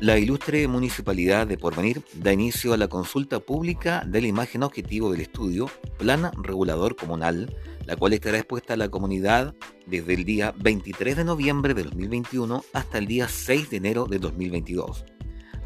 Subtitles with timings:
[0.00, 5.12] La ilustre Municipalidad de Porvenir da inicio a la consulta pública de la imagen objetivo
[5.12, 7.54] del estudio Plan Regulador Comunal,
[7.84, 9.54] la cual estará expuesta a la comunidad
[9.86, 14.18] desde el día 23 de noviembre de 2021 hasta el día 6 de enero de
[14.18, 15.04] 2022,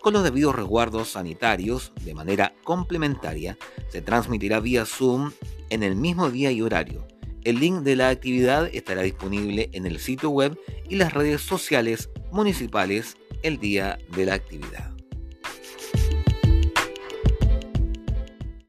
[0.00, 3.56] con los debidos resguardos sanitarios de manera complementaria,
[3.88, 5.30] se transmitirá vía Zoom
[5.68, 7.06] en el mismo día y horario.
[7.44, 12.10] El link de la actividad estará disponible en el sitio web y las redes sociales
[12.32, 14.89] municipales el día de la actividad.